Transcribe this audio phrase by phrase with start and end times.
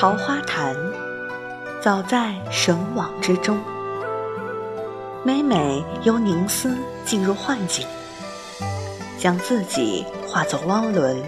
[0.00, 0.76] 桃花潭，
[1.82, 3.58] 早在神往之中。
[5.24, 6.72] 每每由凝思
[7.04, 7.84] 进入幻境，
[9.18, 11.20] 将自己化作汪伦、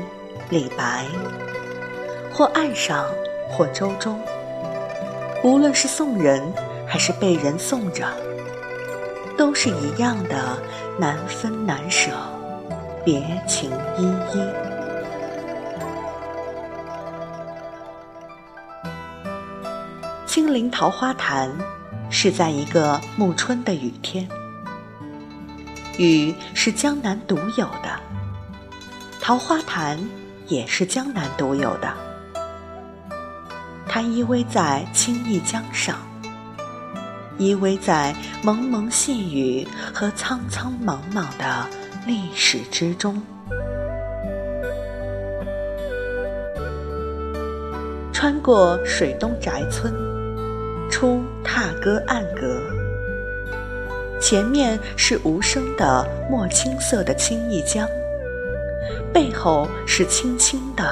[0.50, 1.04] 李白，
[2.32, 3.04] 或岸上，
[3.50, 4.16] 或舟中。
[5.42, 6.40] 无论是送人，
[6.86, 8.06] 还是被人送着，
[9.36, 10.56] 都是一样的
[10.96, 12.12] 难分难舍，
[13.04, 13.68] 别情
[13.98, 14.69] 依依。
[20.52, 21.50] 林桃花潭。
[22.12, 24.28] 是在一个暮春的雨天，
[25.96, 28.00] 雨是江南独有的，
[29.20, 29.96] 桃花潭
[30.48, 31.94] 也是江南独有的。
[33.86, 35.98] 它依偎在青弋江上，
[37.38, 41.64] 依偎在蒙蒙细雨和苍苍茫茫的
[42.08, 43.22] 历史之中，
[48.12, 50.09] 穿过水东宅村。
[50.90, 52.60] 出踏歌暗阁，
[54.20, 57.88] 前面是无声的墨青色的青弋江，
[59.12, 60.84] 背后是青青的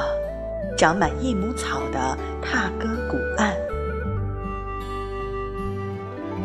[0.79, 3.53] 长满益母草的踏歌古岸。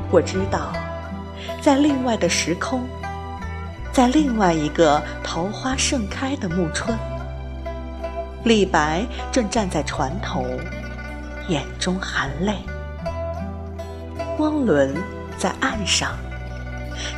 [0.09, 0.73] 我知道，
[1.61, 2.81] 在另外的时空，
[3.93, 6.97] 在另外一个桃花盛开的暮春，
[8.43, 10.43] 李白正站在船头，
[11.47, 12.55] 眼中含泪。
[14.39, 14.95] 汪伦
[15.37, 16.17] 在岸上，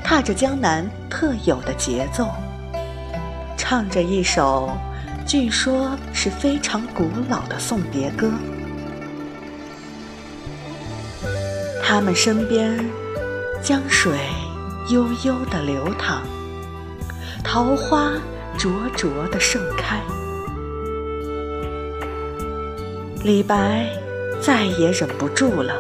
[0.04, 2.30] 踏着江南特有的节奏，
[3.58, 4.70] 唱着一首
[5.26, 8.32] 据说是非常古老的送别歌。
[11.82, 12.78] 他们身边，
[13.62, 14.18] 江水
[14.90, 16.22] 悠悠的流淌，
[17.44, 18.12] 桃花
[18.58, 20.02] 灼灼的盛开。
[23.24, 23.88] 李白
[24.42, 25.74] 再也忍不住了。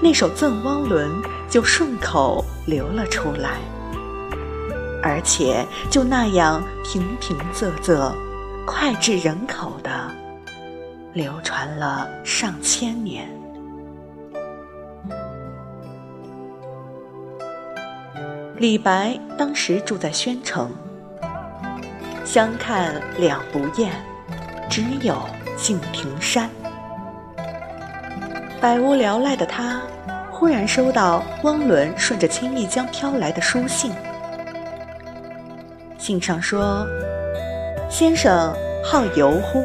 [0.00, 1.10] 那首《赠汪伦》
[1.48, 3.58] 就顺口流了出来，
[5.02, 8.12] 而且就那样平平仄仄、
[8.66, 9.90] 脍炙人口的
[11.12, 13.28] 流传了上千年。
[18.56, 20.70] 李白当时住在宣城，
[22.24, 23.92] 相看两不厌，
[24.70, 25.20] 只有
[25.56, 26.48] 敬亭山。
[28.62, 29.82] 百无聊赖的他，
[30.30, 33.90] 忽然收到汪伦顺着青弋江飘来的书信。
[35.98, 36.86] 信上说
[37.90, 39.64] ：“先生好游乎？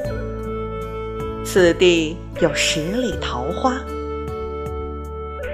[1.45, 3.75] 此地有十里桃花。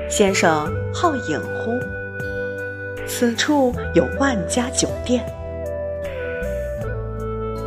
[0.09, 1.77] 先生好饮乎？
[3.05, 5.21] 此处有万家酒店。”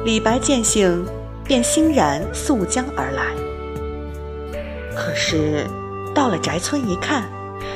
[0.07, 1.05] 李白见信，
[1.45, 3.27] 便欣然溯江而来。
[4.97, 5.67] 可是，
[6.15, 7.31] 到了宅村一看，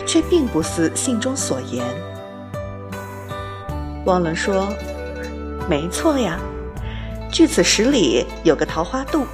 [0.06, 1.84] 却并不似信中所言。
[4.06, 4.66] 汪伦说
[5.68, 6.40] ：“没错呀，
[7.30, 9.26] 距此十里有个桃花渡，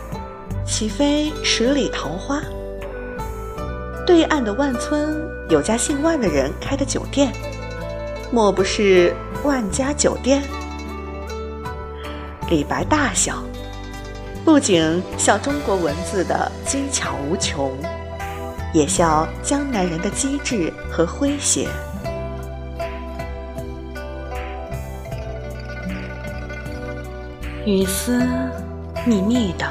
[0.67, 2.43] 岂非十里桃花？
[4.05, 5.17] 对岸的万村
[5.49, 7.33] 有家姓万的人开的酒店，
[8.33, 9.15] 莫不是
[9.45, 10.43] 万家酒店？”
[12.51, 13.43] 李白大笑。
[14.47, 17.77] 不仅笑中国文字的精巧无穷，
[18.73, 21.69] 也笑江南人的机智和诙谐。
[27.65, 28.25] 雨丝
[29.05, 29.67] 密密的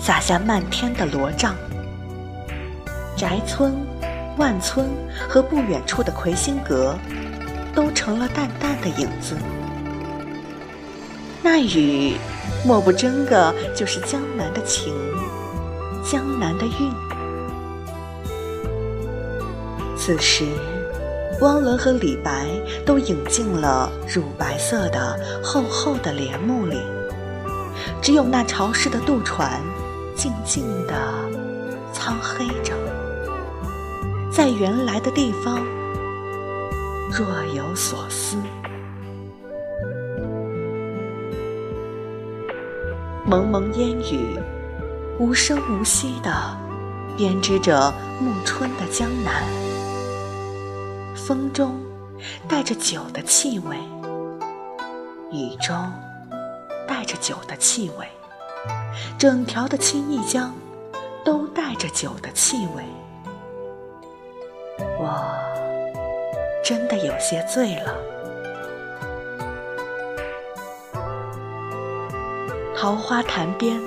[0.00, 1.54] 洒下漫天的罗帐，
[3.18, 3.76] 宅村、
[4.38, 4.88] 万村
[5.28, 6.96] 和不远处的魁星阁，
[7.74, 9.36] 都成了淡淡的影子。
[11.46, 12.16] 那雨。
[12.64, 14.92] 莫不真个就是江南的情，
[16.02, 16.92] 江南的韵。
[19.96, 20.44] 此时，
[21.40, 22.48] 汪伦和李白
[22.84, 26.80] 都隐进了乳白色的厚厚的帘幕里，
[28.02, 29.62] 只有那潮湿的渡船，
[30.16, 30.94] 静静地
[31.92, 32.72] 苍黑着，
[34.32, 35.64] 在原来的地方
[37.12, 38.36] 若有所思。
[43.28, 44.38] 蒙蒙烟雨，
[45.18, 46.30] 无声无息地
[47.16, 49.42] 编织着暮春的江南。
[51.16, 51.74] 风中
[52.48, 53.76] 带着酒的气味，
[55.32, 55.76] 雨中
[56.86, 58.06] 带着酒的气味，
[59.18, 60.54] 整条的青弋江
[61.24, 62.84] 都带着酒的气味。
[65.00, 65.20] 我
[66.64, 67.92] 真的有些醉了。
[72.78, 73.80] 桃花潭边，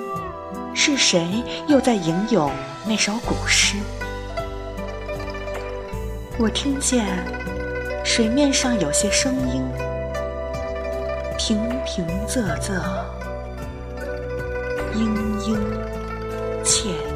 [0.74, 2.50] 是谁又在吟咏
[2.84, 3.76] 那首古诗？
[6.36, 7.06] 我听见
[8.04, 9.62] 水面上有些声音，
[11.38, 11.56] 平
[11.86, 12.72] 平仄仄，
[14.92, 15.06] 嘤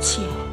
[0.01, 0.44] 嘤。